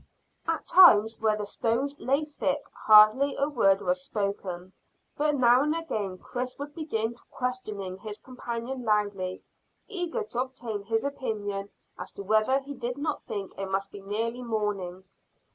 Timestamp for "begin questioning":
6.73-7.99